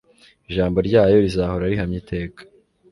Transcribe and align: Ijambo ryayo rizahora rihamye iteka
Ijambo 0.49 0.77
ryayo 0.87 1.15
rizahora 1.25 1.69
rihamye 1.71 1.97
iteka 2.03 2.41